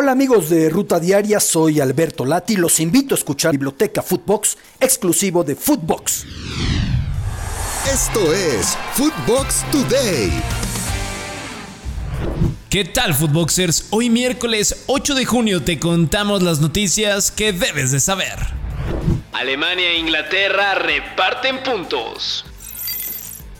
[0.00, 2.54] Hola amigos de Ruta Diaria, soy Alberto Lati.
[2.54, 6.24] Los invito a escuchar Biblioteca Footbox, exclusivo de Footbox.
[7.92, 10.30] Esto es Footbox Today.
[12.70, 13.88] ¿Qué tal, Footboxers?
[13.90, 18.38] Hoy miércoles 8 de junio te contamos las noticias que debes de saber.
[19.32, 22.44] Alemania e Inglaterra reparten puntos.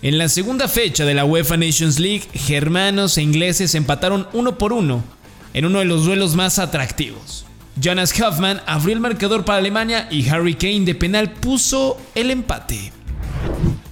[0.02, 4.72] En la segunda fecha de la UEFA Nations League, germanos e ingleses empataron uno por
[4.72, 5.17] uno
[5.54, 7.44] en uno de los duelos más atractivos.
[7.80, 12.92] Jonas Hoffman abrió el marcador para Alemania y Harry Kane de penal puso el empate.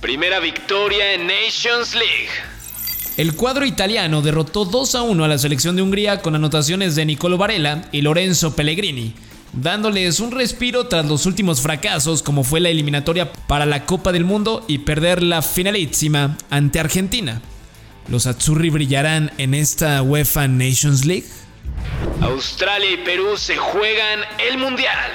[0.00, 2.28] Primera victoria en Nations League.
[3.16, 7.06] El cuadro italiano derrotó 2 a 1 a la selección de Hungría con anotaciones de
[7.06, 9.14] Nicolo Varela y Lorenzo Pellegrini,
[9.54, 14.24] dándoles un respiro tras los últimos fracasos como fue la eliminatoria para la Copa del
[14.24, 17.40] Mundo y perder la finalísima ante Argentina.
[18.08, 21.26] ¿Los Azzurri brillarán en esta UEFA Nations League?
[22.20, 25.10] Australia y Perú se juegan el Mundial.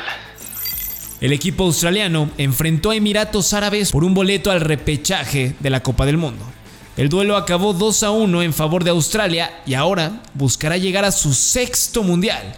[1.20, 6.05] El equipo australiano enfrentó a Emiratos Árabes por un boleto al repechaje de la Copa
[6.05, 6.44] del Mundo.
[6.97, 11.11] El duelo acabó 2 a 1 en favor de Australia y ahora buscará llegar a
[11.11, 12.55] su sexto mundial.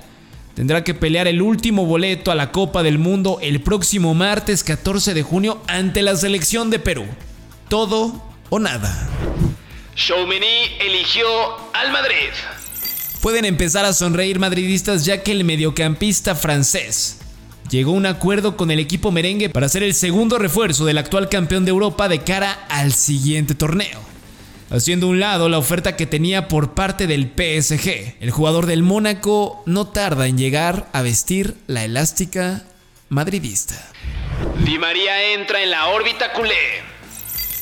[0.55, 5.13] Tendrá que pelear el último boleto a la Copa del Mundo el próximo martes 14
[5.13, 7.05] de junio ante la selección de Perú.
[7.69, 9.09] Todo o nada.
[10.79, 11.27] Eligió
[11.73, 12.29] al Madrid.
[13.23, 17.19] Pueden empezar a sonreír madridistas ya que el mediocampista francés
[17.69, 21.29] llegó a un acuerdo con el equipo merengue para ser el segundo refuerzo del actual
[21.29, 24.01] campeón de Europa de cara al siguiente torneo
[24.69, 28.17] haciendo un lado la oferta que tenía por parte del PSG.
[28.19, 32.63] El jugador del Mónaco no tarda en llegar a vestir la elástica
[33.07, 33.89] madridista.
[34.65, 36.83] Di María entra en la órbita culé.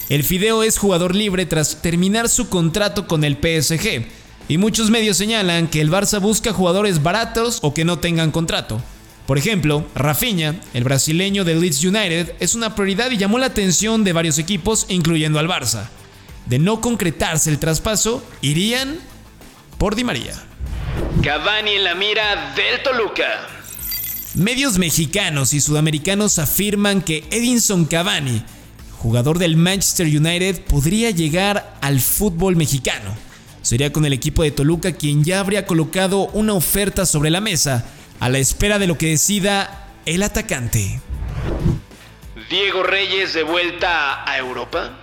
[0.09, 4.07] El Fideo es jugador libre tras terminar su contrato con el PSG,
[4.47, 8.81] y muchos medios señalan que el Barça busca jugadores baratos o que no tengan contrato.
[9.25, 14.03] Por ejemplo, Rafinha, el brasileño del Leeds United, es una prioridad y llamó la atención
[14.03, 15.87] de varios equipos, incluyendo al Barça
[16.45, 18.99] de no concretarse el traspaso, irían
[19.77, 20.33] por Di María.
[21.23, 23.47] Cavani en la mira del Toluca.
[24.33, 28.43] Medios mexicanos y sudamericanos afirman que Edinson Cavani,
[28.97, 33.15] jugador del Manchester United, podría llegar al fútbol mexicano.
[33.61, 37.85] Sería con el equipo de Toluca quien ya habría colocado una oferta sobre la mesa
[38.19, 40.99] a la espera de lo que decida el atacante.
[42.49, 44.97] Diego Reyes de vuelta a Europa.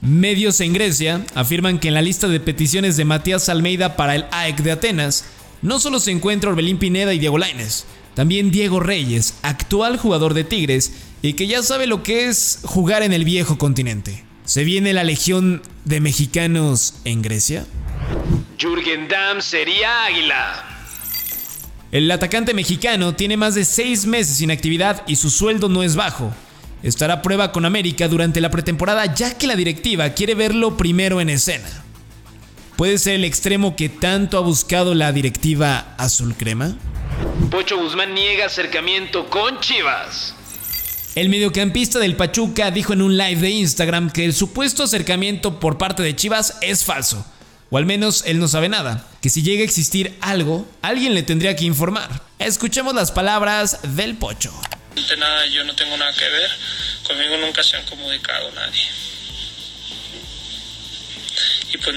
[0.00, 4.26] Medios en Grecia afirman que en la lista de peticiones de Matías Almeida para el
[4.32, 5.24] AEC de Atenas
[5.62, 10.42] no solo se encuentra Orbelín Pineda y Diego Laines, también Diego Reyes, actual jugador de
[10.42, 10.92] Tigres
[11.22, 14.24] y que ya sabe lo que es jugar en el viejo continente.
[14.52, 17.64] ¿Se viene la legión de mexicanos en Grecia?
[18.60, 20.62] Jürgen Damm sería águila.
[21.90, 25.96] El atacante mexicano tiene más de seis meses sin actividad y su sueldo no es
[25.96, 26.34] bajo
[26.82, 31.22] estará a prueba con América durante la pretemporada ya que la directiva quiere verlo primero
[31.22, 31.70] en escena.
[32.76, 36.76] ¿Puede ser el extremo que tanto ha buscado la directiva azul crema?
[37.50, 40.34] Pocho Guzmán niega acercamiento con Chivas.
[41.14, 45.78] El mediocampista del Pachuca dijo en un live de Instagram que el supuesto acercamiento por
[45.78, 47.26] parte de Chivas es falso,
[47.70, 51.22] o al menos él no sabe nada, que si llega a existir algo, alguien le
[51.22, 52.22] tendría que informar.
[52.38, 54.52] Escuchemos las palabras del Pocho
[55.50, 56.50] yo no tengo nada que ver.
[57.06, 58.88] Conmigo nunca se han comunicado nadie.
[61.72, 61.96] Y pues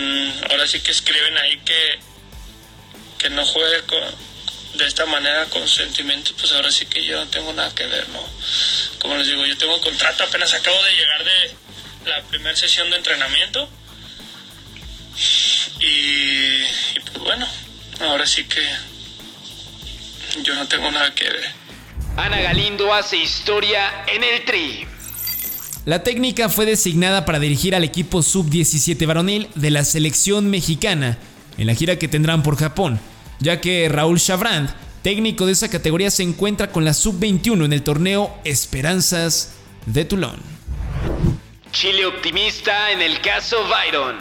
[0.49, 1.99] ahora sí que escriben ahí que,
[3.17, 3.83] que no juegue
[4.75, 8.07] de esta manera con sentimientos, pues ahora sí que yo no tengo nada que ver,
[8.09, 8.19] ¿no?
[9.05, 12.97] Como les digo, yo tengo contrato, apenas acabo de llegar de la primera sesión de
[12.97, 13.69] entrenamiento.
[15.79, 17.47] Y, y pues bueno,
[17.99, 18.67] ahora sí que
[20.41, 21.45] yo no tengo nada que ver.
[22.17, 24.87] Ana Galindo hace historia en el Tri.
[25.85, 31.19] La técnica fue designada para dirigir al equipo sub-17 varonil de la selección mexicana
[31.59, 32.99] en la gira que tendrán por Japón,
[33.39, 34.73] ya que Raúl Chabrand,
[35.05, 39.51] técnico de esa categoría, se encuentra con la sub-21 en el torneo Esperanzas
[39.85, 40.39] de Toulon.
[41.71, 44.15] Chile optimista en el caso Byron.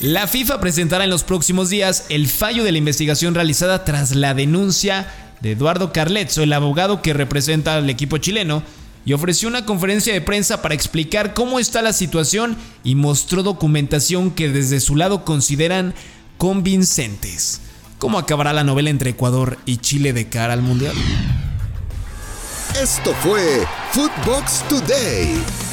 [0.00, 4.34] La FIFA presentará en los próximos días el fallo de la investigación realizada tras la
[4.34, 5.06] denuncia
[5.42, 8.64] de Eduardo Carletzo, el abogado que representa al equipo chileno,
[9.04, 14.32] y ofreció una conferencia de prensa para explicar cómo está la situación y mostró documentación
[14.32, 15.94] que desde su lado consideran
[16.36, 17.60] convincentes.
[17.98, 20.94] ¿Cómo acabará la novela entre Ecuador y Chile de cara al Mundial?
[22.80, 25.65] Esto fue Footbox Today.